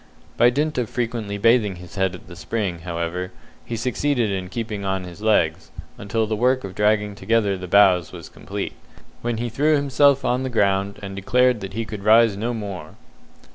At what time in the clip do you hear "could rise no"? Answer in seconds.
11.85-12.51